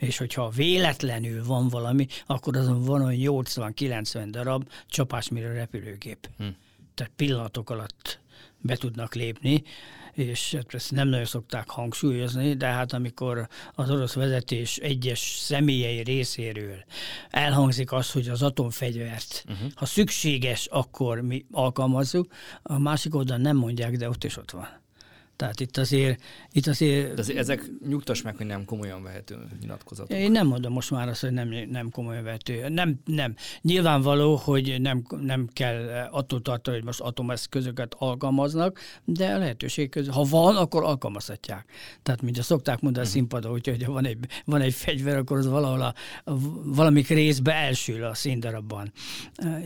[0.03, 6.29] és hogyha véletlenül van valami, akkor azon van olyan 80-90 darab csapásmérő repülőgép.
[6.37, 6.43] Hm.
[6.93, 8.19] Tehát pillanatok alatt
[8.61, 9.63] be tudnak lépni,
[10.13, 16.03] és hát ezt nem nagyon szokták hangsúlyozni, de hát amikor az orosz vezetés egyes személyei
[16.03, 16.83] részéről
[17.29, 19.71] elhangzik az, hogy az atomfegyvert, uh-huh.
[19.75, 24.81] ha szükséges, akkor mi alkalmazzuk, a másik oldalon nem mondják, de ott is ott van.
[25.35, 26.21] Tehát itt azért...
[26.51, 30.17] Itt azért De azért ezek nyugtass meg, hogy nem komolyan vehető nyilatkozatok.
[30.17, 32.67] Én nem mondom most már azt, hogy nem, nem komolyan vehető.
[32.69, 33.35] Nem, nem.
[33.61, 40.13] Nyilvánvaló, hogy nem, nem kell attól tartani, hogy most atomeszközöket alkalmaznak, de a lehetőség közül,
[40.13, 41.65] ha van, akkor alkalmazhatják.
[42.03, 43.17] Tehát, mint a szokták mondani a mhm.
[43.17, 45.93] színpadon, hogy van egy, van egy fegyver, akkor az valahol a,
[46.23, 48.91] a, valamik részbe elsül a színdarabban.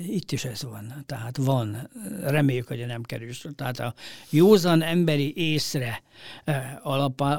[0.07, 1.03] Itt is ez van.
[1.05, 1.89] Tehát van.
[2.21, 3.31] Reméljük, hogy nem kerül.
[3.55, 3.93] Tehát a
[4.29, 6.03] józan emberi észre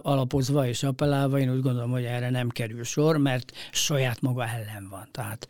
[0.03, 4.89] alapozva és appellálva, én úgy gondolom, hogy erre nem kerül sor, mert saját maga ellen
[4.91, 5.09] van.
[5.11, 5.49] Tehát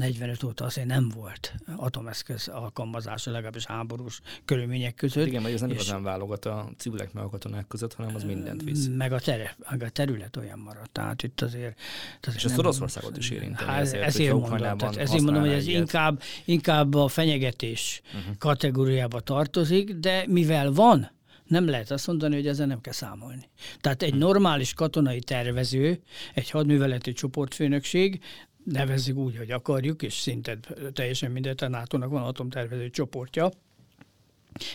[0.00, 5.26] 45 óta azért nem volt atomeszköz alkalmazása, legalábbis háborús körülmények között.
[5.26, 8.62] Igen, mert ez nem igazán válogat a civilek meg a katonák között, hanem az mindent
[8.62, 8.86] visz.
[8.96, 10.90] Meg a, tere, meg a terület olyan maradt.
[10.90, 11.78] Tehát itt azért...
[12.20, 13.70] azért és ez Oroszországot is érinteni.
[13.70, 18.36] Hát, ezért, ezért mondom, tehát ezért mondom, hogy ez inkább, inkább a fenyegetés uh-huh.
[18.38, 21.10] kategóriába tartozik, de mivel van
[21.50, 23.48] nem lehet azt mondani, hogy ezzel nem kell számolni.
[23.80, 24.18] Tehát egy hm.
[24.18, 26.02] normális katonai tervező,
[26.34, 28.22] egy hadműveleti csoportfőnökség,
[28.64, 30.58] nevezzük úgy, hogy akarjuk, és szinte
[30.92, 33.50] teljesen mindent a NATO-nak van atomtervező csoportja,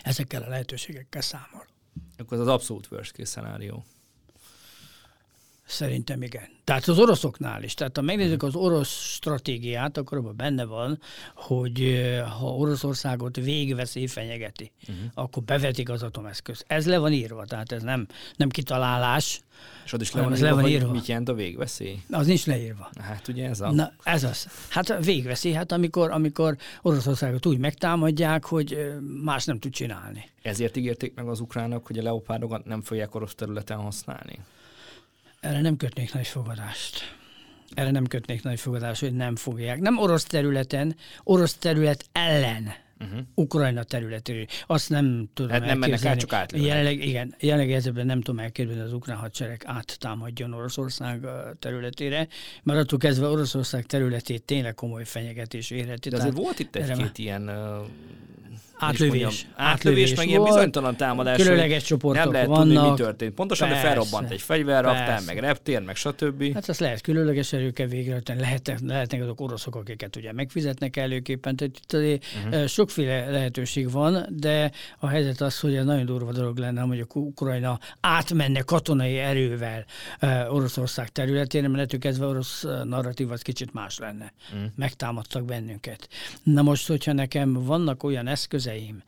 [0.03, 1.67] ezekkel a lehetőségekkel számol.
[2.17, 3.83] Akkor az abszolút worst case szenárió.
[5.65, 6.47] Szerintem igen.
[6.63, 7.73] Tehát az oroszoknál is.
[7.73, 10.99] Tehát ha megnézzük az orosz stratégiát, akkor abban benne van,
[11.35, 12.05] hogy
[12.39, 15.05] ha Oroszországot végveszély fenyegeti, uh-huh.
[15.13, 16.63] akkor bevetik az atomeszköz.
[16.67, 19.41] Ez le van írva, tehát ez nem, nem kitalálás.
[19.85, 22.01] És ott is le van, írva, le van írva, mit jelent a végveszély?
[22.09, 22.89] Az nincs leírva.
[22.99, 23.71] Hát ugye ez a...
[23.71, 24.47] Na, ez az.
[24.69, 30.29] Hát a végveszély, hát amikor, amikor Oroszországot úgy megtámadják, hogy más nem tud csinálni.
[30.41, 34.39] Ezért ígérték meg az ukránok, hogy a leopárdokat nem fogják orosz területen használni?
[35.39, 37.15] Erre nem kötnék nagy fogadást.
[37.73, 39.79] Erre nem kötnék nagy fogadást, hogy nem fogják.
[39.79, 42.73] Nem orosz területen, orosz terület ellen.
[42.99, 43.19] Uh-huh.
[43.33, 44.45] Ukrajna területéről.
[44.67, 46.67] Azt nem tudom hát nem mennek át, csak átlőnek.
[46.67, 51.25] Jelenleg, igen, jelenleg ezzel nem tudom elképzelni, hogy az ukrán hadsereg áttámadjon Oroszország
[51.59, 52.27] területére,
[52.63, 56.09] mert attól kezdve Oroszország területét tényleg komoly fenyegetés érheti.
[56.09, 57.51] De azért volt itt egy-két ilyen
[58.77, 59.21] átlövés.
[59.21, 61.41] Mondjam, átlövés, átlövés meg ilyen bizonytalan támadás.
[61.41, 62.73] Különleges csoportok Nem lehet vannak.
[62.73, 63.33] tudni, mi történt.
[63.33, 66.53] Pontosan, persze, de felrobbant egy fegyverraktár, meg reptér, meg stb.
[66.53, 68.39] Hát azt lehet különleges erőkkel végrehajtani.
[68.39, 71.55] Lehetnek, lehetnek azok oroszok, akiket ugye megfizetnek előképpen.
[71.55, 72.65] Tehát itt azért uh-huh.
[72.65, 77.05] sokféle lehetőség van, de a helyzet az, hogy ez nagyon durva dolog lenne, hogy a
[77.13, 79.85] Ukrajna átmenne katonai erővel
[80.49, 84.33] Oroszország területére, mert kezdve orosz narratív az kicsit más lenne.
[84.53, 84.69] Uh-huh.
[84.75, 86.07] Megtámadtak bennünket.
[86.43, 89.03] Na most, hogyha nekem vannak olyan eszköz, eszközeim,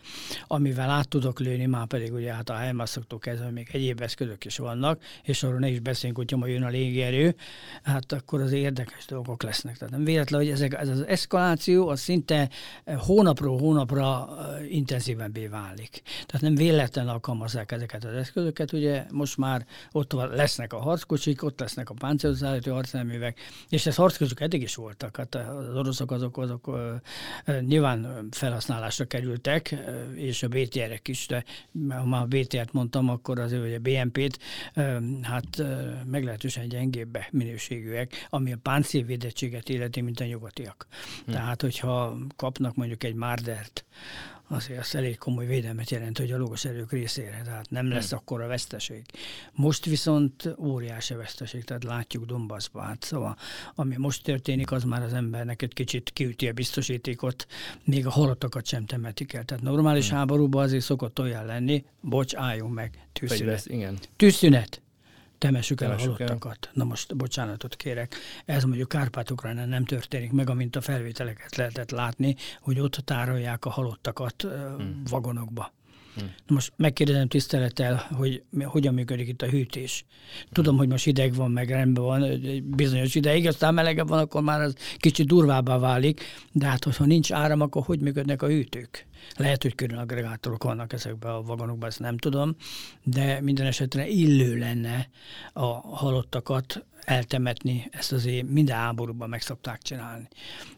[0.47, 4.57] amivel át tudok lőni, már pedig ugye hát a HIMARS-októl kezdve még egyéb eszközök is
[4.57, 7.35] vannak, és arról ne is beszéljünk, hogyha ma jön a légierő,
[7.83, 9.77] hát akkor az érdekes dolgok lesznek.
[9.77, 12.49] Tehát nem véletlen, hogy ezek, ez az eszkaláció az szinte
[12.97, 14.29] hónapról hónapra
[14.69, 16.01] intenzívebbé válik.
[16.25, 21.59] Tehát nem véletlen alkalmazzák ezeket az eszközöket, ugye most már ott lesznek a harckocsik, ott
[21.59, 23.39] lesznek a páncélozállító harcneművek,
[23.69, 25.17] és ez harckocsik eddig is voltak.
[25.17, 26.79] Hát az oroszok azok, azok
[27.59, 29.75] nyilván felhasználásra került jöttek,
[30.15, 31.43] és a BTR-ek is, de
[31.89, 34.39] ha már a BTR-t mondtam, akkor az hogy a BNP-t,
[35.21, 35.63] hát
[36.05, 40.87] meglehetősen gyengébb minőségűek, ami a páncélvédettséget illeti, mint a nyugatiak.
[41.25, 41.31] Hm.
[41.31, 43.85] Tehát, hogyha kapnak mondjuk egy Mardert,
[44.47, 48.17] azért az elég komoly védelmet jelent, hogy a logos erők részére, tehát nem lesz hmm.
[48.17, 49.05] akkor a veszteség.
[49.53, 53.37] Most viszont óriási veszteség, tehát látjuk Donbassban, hát szóval
[53.75, 57.47] ami most történik, az már az embernek egy kicsit kiüti a biztosítékot,
[57.83, 59.43] még a halottakat sem temetik el.
[59.43, 60.17] Tehát normális hmm.
[60.17, 64.09] háborúban azért szokott olyan lenni, bocs, álljunk meg, tűzszünet.
[64.15, 64.81] Tűzszünet
[65.37, 66.57] temessük el a halottakat.
[66.65, 66.71] El.
[66.73, 69.29] Na most bocsánatot kérek, ez mondjuk kárpát
[69.67, 75.01] nem történik meg, amint a felvételeket lehetett látni, hogy ott tárolják a halottakat hmm.
[75.09, 75.71] vagonokba.
[76.21, 80.05] Na most megkérdezem tisztelettel, hogy hogyan működik itt a hűtés.
[80.51, 80.77] Tudom, hmm.
[80.77, 84.75] hogy most ideg van, meg rendben van, bizonyos ideig, aztán melegebb van, akkor már az
[84.97, 89.05] kicsit durvábbá válik, de hát, hogyha nincs áram, akkor hogy működnek a hűtők?
[89.35, 92.55] Lehet, hogy külön agregátorok vannak ezekben a vagonokban, ezt nem tudom,
[93.03, 95.09] de minden esetre illő lenne
[95.53, 100.27] a halottakat eltemetni, ezt azért minden háborúban meg szokták csinálni.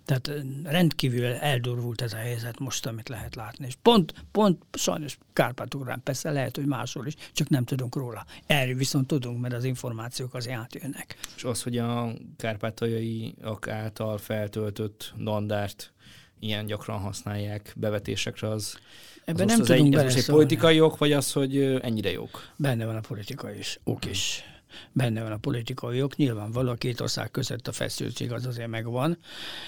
[0.06, 0.32] Tehát
[0.64, 3.66] rendkívül eldurvult ez a helyzet most, amit lehet látni.
[3.66, 8.26] És pont, pont sajnos kárpát persze lehet, hogy máshol is, csak nem tudunk róla.
[8.46, 11.18] Erről viszont tudunk, mert az információk azért átjönnek.
[11.36, 13.36] És az, hogy a kárpátaljai
[13.70, 15.94] által feltöltött dandárt
[16.40, 18.80] ilyen gyakran használják bevetésekre, az,
[19.26, 22.12] Ebben az nem az tudunk egy, ez most egy politikai ok, vagy az, hogy ennyire
[22.12, 22.50] jók?
[22.56, 24.44] Benne van a politika is, ok is.
[24.92, 29.18] Benne van a politikai jog, nyilvánvaló a két ország között a feszültség az azért megvan,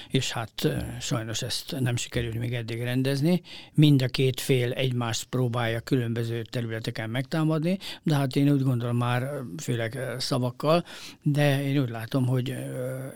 [0.09, 0.67] és hát
[0.99, 3.41] sajnos ezt nem sikerült még eddig rendezni.
[3.73, 9.29] Mind a két fél egymást próbálja különböző területeken megtámadni, de hát én úgy gondolom már
[9.57, 10.83] főleg szavakkal,
[11.21, 12.55] de én úgy látom, hogy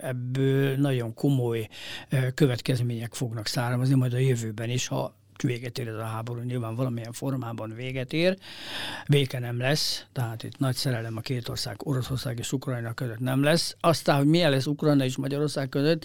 [0.00, 1.68] ebből nagyon komoly
[2.34, 7.12] következmények fognak származni majd a jövőben is, ha véget ér ez a háború, nyilván valamilyen
[7.12, 8.36] formában véget ér.
[9.08, 13.42] Béke nem lesz, tehát itt nagy szerelem a két ország, Oroszország és Ukrajna között nem
[13.42, 13.76] lesz.
[13.80, 16.04] Aztán, hogy milyen lesz Ukrajna és Magyarország között,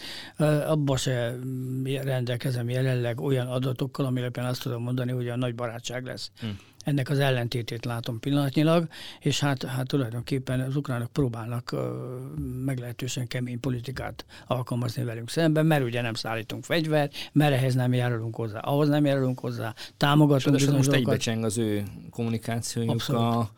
[0.66, 1.36] abba se
[2.02, 6.32] rendelkezem jelenleg olyan adatokkal, amire azt tudom mondani, hogy a nagy barátság lesz.
[6.40, 6.48] Hm
[6.84, 8.88] ennek az ellentétét látom pillanatnyilag,
[9.20, 11.80] és hát, hát tulajdonképpen az ukránok próbálnak uh,
[12.66, 18.36] meglehetősen kemény politikát alkalmazni velünk szemben, mert ugye nem szállítunk fegyvert, mert ehhez nem járulunk
[18.36, 23.22] hozzá, ahhoz nem járulunk hozzá, támogatunk bizonyos most egybecseng az ő kommunikációjuk Abszolút.
[23.22, 23.52] a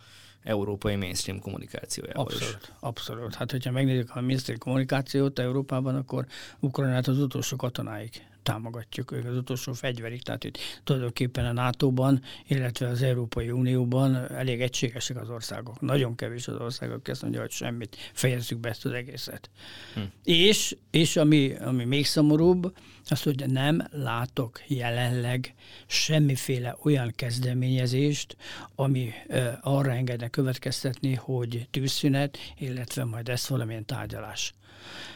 [0.43, 2.69] európai mainstream kommunikációjával Abszolút, is.
[2.79, 3.35] abszolút.
[3.35, 6.25] Hát, hogyha megnézzük a mainstream kommunikációt Európában, akkor
[6.59, 12.87] Ukrajnát az utolsó katonáig támogatjuk ők az utolsó fegyverig, tehát itt tulajdonképpen a NATO-ban, illetve
[12.87, 15.81] az Európai Unióban elég egységesek az országok.
[15.81, 19.49] Nagyon kevés az országok, aki azt mondja, hogy semmit, fejezzük be ezt az egészet.
[19.93, 19.99] Hm.
[20.23, 22.73] És, és ami, ami még szomorúbb,
[23.09, 25.53] az, hogy nem látok jelenleg
[25.85, 28.37] semmiféle olyan kezdeményezést,
[28.75, 34.53] ami uh, arra engedne következtetni, hogy tűzszünet, illetve majd ezt valamilyen tárgyalás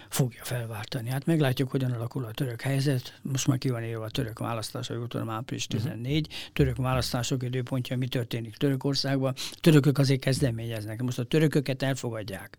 [0.09, 1.09] fogja felváltani.
[1.09, 3.19] Hát meglátjuk, hogyan alakul a török helyzet.
[3.21, 6.27] Most már ki van írva a török választás, hogy tudom, április 14.
[6.27, 6.53] Uh-huh.
[6.53, 9.33] Török választások időpontja, mi történik Törökországban.
[9.51, 11.01] A törökök azért kezdeményeznek.
[11.01, 12.57] Most a törököket elfogadják.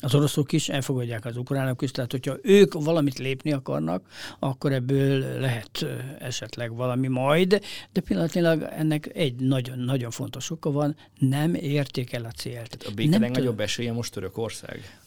[0.00, 4.06] Az oroszok is elfogadják az ukránok is, tehát hogyha ők valamit lépni akarnak,
[4.38, 5.86] akkor ebből lehet
[6.18, 7.60] esetleg valami majd,
[7.92, 12.76] de pillanatnyilag ennek egy nagyon-nagyon fontos oka van, nem érték el a célt.
[12.78, 14.98] Tehát a béke legnagyobb esélye most Törökország?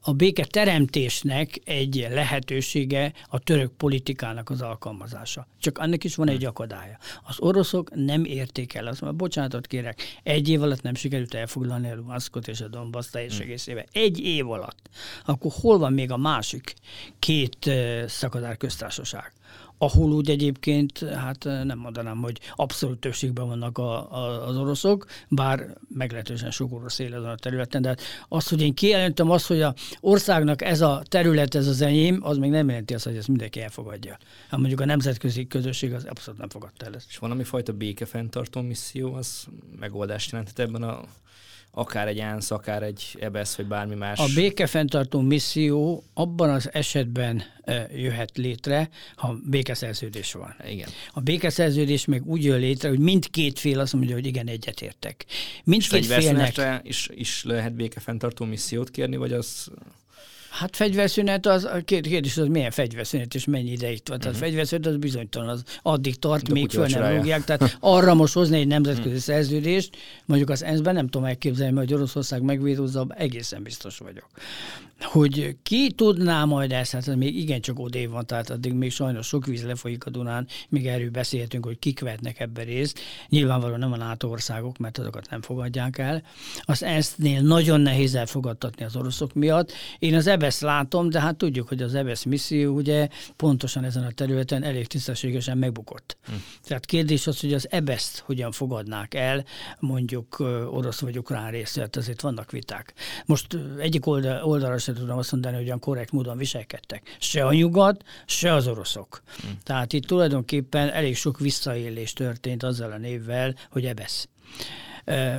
[0.00, 5.46] A béke teremtésnek ennek egy lehetősége a török politikának az alkalmazása.
[5.60, 6.98] Csak annak is van egy akadálya.
[7.22, 11.90] Az oroszok nem érték el, azt mondja, bocsánatot kérek, egy év alatt nem sikerült elfoglalni
[11.90, 13.42] a Luhanskot és a Donbass teljes hmm.
[13.42, 13.84] egészével.
[13.92, 14.88] Egy év alatt.
[15.24, 16.74] Akkor hol van még a másik
[17.18, 17.70] két
[18.06, 19.32] szakadár köztársaság?
[19.82, 25.76] Ahol úgy egyébként, hát nem mondanám, hogy abszolút többségben vannak a, a, az oroszok, bár
[25.88, 29.62] meglehetősen sok orosz él ezen a területen, de hát az, hogy én kijelentem azt, hogy
[29.62, 33.28] a országnak ez a terület, ez az enyém, az még nem jelenti azt, hogy ezt
[33.28, 34.18] mindenki elfogadja.
[34.48, 37.06] Hát mondjuk a nemzetközi közösség az abszolút nem fogadta el ezt.
[37.08, 39.46] És valami fajta békefenntartó misszió, az
[39.78, 41.00] megoldást jelentett ebben a
[41.74, 44.18] akár egy ENSZ, akár egy EBSZ, vagy bármi más.
[44.18, 47.42] A békefenntartó misszió abban az esetben
[47.94, 50.54] jöhet létre, ha békeszerződés van.
[50.68, 50.88] Igen.
[51.12, 55.24] A békeszerződés meg úgy jön létre, hogy mindkét fél azt mondja, hogy igen, egyetértek.
[55.64, 56.80] Mindkét félnek...
[56.82, 59.70] is, is lehet békefenntartó missziót kérni, vagy az...
[60.52, 64.18] Hát fegyverszünet, az, a kérdés az milyen fegyverszünet és mennyi ideig van.
[64.18, 64.48] Tehát uh-huh.
[64.48, 67.44] fegyverszünet az bizonytalan, az addig tart, De még föl nem rúgják.
[67.44, 69.22] Tehát arra most hozni egy nemzetközi uh-huh.
[69.22, 74.26] szerződést, mondjuk az ENSZ-ben nem tudom elképzelni, hogy Oroszország megvédozza, egészen biztos vagyok.
[75.00, 79.46] Hogy ki tudná majd ezt, hát még igencsak odév van, tehát addig még sajnos sok
[79.46, 83.00] víz lefolyik a Dunán, még erről beszélhetünk, hogy kik vetnek ebbe részt.
[83.28, 86.22] Nyilvánvalóan nem a NATO országok, mert azokat nem fogadják el.
[86.60, 89.72] Az ENSZ-nél nagyon nehéz elfogadtatni az oroszok miatt.
[89.98, 94.10] Én az EBSZ látom, de hát tudjuk, hogy az EBSZ misszió ugye pontosan ezen a
[94.10, 96.16] területen elég tisztességesen megbukott.
[96.26, 96.32] Hm.
[96.62, 99.44] Tehát kérdés az, hogy az EBSZ-t hogyan fogadnák el,
[99.78, 100.36] mondjuk
[100.70, 102.94] orosz vagy ukrán részt, tehát azért vannak viták.
[103.26, 107.16] Most egyik oldal, oldalra sem tudom azt mondani, hogy olyan korrekt módon viselkedtek.
[107.20, 109.22] Se a nyugat, se az oroszok.
[109.40, 109.46] Hm.
[109.62, 114.28] Tehát itt tulajdonképpen elég sok visszaélés történt azzal a névvel, hogy EBSZ.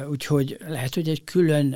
[0.10, 1.76] Úgyhogy lehet, hogy egy külön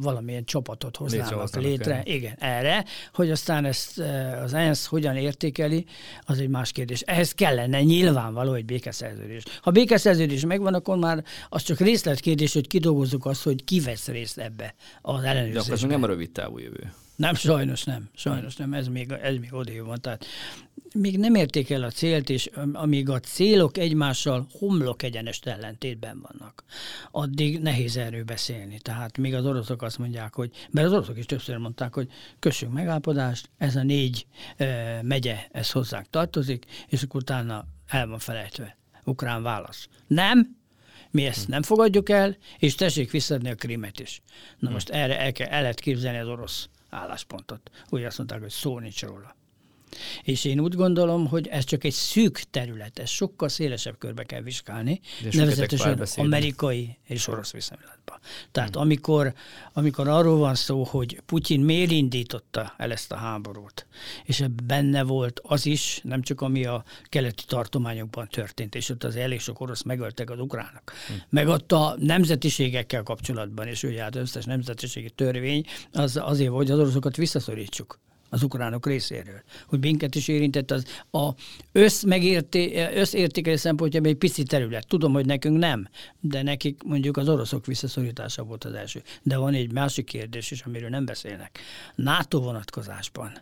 [0.00, 1.94] valamilyen csapatot hoznának létre.
[1.94, 2.02] El.
[2.04, 3.98] Igen, erre, hogy aztán ezt
[4.42, 5.84] az ENSZ hogyan értékeli,
[6.20, 7.00] az egy más kérdés.
[7.00, 9.42] Ehhez kellene nyilvánvaló egy békeszerződés.
[9.62, 14.38] Ha békeszerződés megvan, akkor már az csak részletkérdés, hogy kidolgozzuk azt, hogy ki vesz részt
[14.38, 15.52] ebbe az ellenőrzésben.
[15.52, 16.92] De akkor ez nem a rövid távú jövő.
[17.18, 18.10] Nem, sajnos nem.
[18.14, 18.74] Sajnos nem.
[18.74, 20.00] Ez még, ez még odév van.
[20.00, 20.24] Tehát
[20.94, 26.64] még nem érték el a célt, és amíg a célok egymással homlok egyenest ellentétben vannak,
[27.10, 28.78] addig nehéz erről beszélni.
[28.78, 32.72] Tehát még az oroszok azt mondják, hogy, mert az oroszok is többször mondták, hogy kössünk
[32.72, 34.26] megállapodást, ez a négy
[34.56, 38.76] e, megye, ez hozzánk tartozik, és akkor utána el van felejtve.
[39.04, 39.88] Ukrán válasz.
[40.06, 40.56] Nem,
[41.10, 44.22] mi ezt nem fogadjuk el, és tessék visszadni a krimet is.
[44.58, 44.74] Na hm.
[44.74, 47.70] most erre el, kell, el lehet képzelni az orosz álláspontot.
[47.88, 49.34] Úgy azt mondták, hogy szó nincs róla.
[50.22, 54.40] És én úgy gondolom, hogy ez csak egy szűk terület, ez sokkal szélesebb körbe kell
[54.40, 57.98] vizsgálni, nevezetesen amerikai és orosz viszonylatban.
[58.08, 58.18] Ukrajnába.
[58.52, 58.82] Tehát hmm.
[58.82, 59.34] amikor,
[59.72, 63.86] amikor arról van szó, hogy Putyin miért indította el ezt a háborút,
[64.24, 69.16] és benne volt az is, nem csak ami a keleti tartományokban történt, és ott az
[69.16, 70.92] elég sok orosz megöltek az ukránok.
[71.06, 71.22] Hmm.
[71.28, 76.78] Meg ott a nemzetiségekkel kapcsolatban, és ugye hát összes nemzetiségi törvény az azért, hogy az
[76.78, 77.98] oroszokat visszaszorítsuk
[78.30, 79.42] az ukránok részéről.
[79.66, 81.30] Hogy minket is érintett az a
[81.72, 84.86] összmegérté, összértékelés szempontjából egy pici terület.
[84.86, 85.88] Tudom, hogy nekünk nem,
[86.20, 89.02] de nekik mondjuk az oroszok visszaszorítása volt az első.
[89.22, 91.58] De van egy másik kérdés is, amiről nem beszélnek.
[91.94, 93.32] NATO vonatkozásban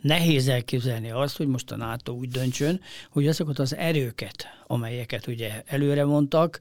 [0.00, 5.62] nehéz elképzelni azt, hogy most a NATO úgy döntsön, hogy azokat az erőket, amelyeket ugye
[5.66, 6.60] előre mondtak,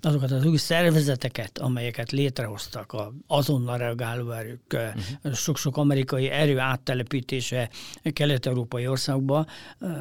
[0.00, 5.34] azokat az új szervezeteket, amelyeket létrehoztak, a azonnal reagáló erők, uh-huh.
[5.34, 6.58] sok-sok amerikai erő
[7.24, 7.70] áttelepítése
[8.12, 9.46] kelet-európai országokba,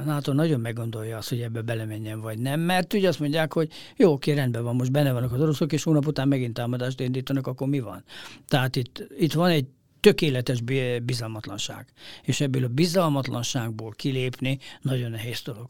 [0.06, 4.12] NATO nagyon meggondolja azt, hogy ebbe belemenjen vagy nem, mert ugye azt mondják, hogy jó,
[4.12, 7.68] oké, rendben van, most benne vannak az oroszok, és hónap után megint támadást indítanak, akkor
[7.68, 8.04] mi van?
[8.48, 9.66] Tehát itt, itt van egy
[10.00, 10.62] tökéletes
[11.04, 11.88] bizalmatlanság.
[12.24, 15.70] És ebből a bizalmatlanságból kilépni nagyon nehéz dolog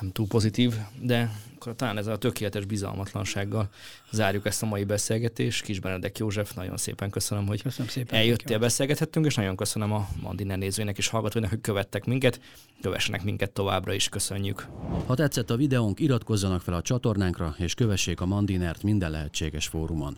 [0.00, 3.68] nem túl pozitív, de akkor talán ezzel a tökéletes bizalmatlansággal
[4.10, 5.64] zárjuk ezt a mai beszélgetést.
[5.64, 10.08] Kis Benedek József, nagyon szépen köszönöm, hogy köszönöm szépen eljöttél, beszélgethettünk, és nagyon köszönöm a
[10.22, 12.40] Mandiner nézőinek és hallgatóinak, hogy követtek minket.
[12.82, 14.66] Kövessenek minket továbbra is, köszönjük.
[15.06, 20.16] Ha tetszett a videónk, iratkozzanak fel a csatornánkra, és kövessék a Mandinert minden lehetséges fórumon.